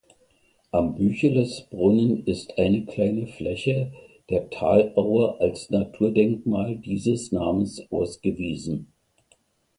Am 0.71 0.95
Büchelesbrunnen 0.95 2.25
ist 2.25 2.57
eine 2.57 2.85
kleine 2.87 3.27
Fläche 3.27 3.93
der 4.31 4.49
Talaue 4.49 5.39
als 5.39 5.69
Naturdenkmal 5.69 6.77
dieses 6.77 7.31
Namens 7.31 7.83
ausgewiesen. 7.91 8.87